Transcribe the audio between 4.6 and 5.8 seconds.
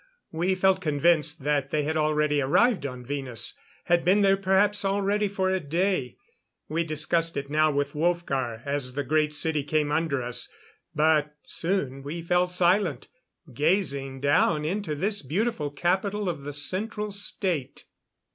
already for a